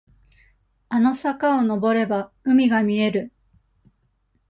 [0.89, 3.31] あの坂をのぼれば、海が見える。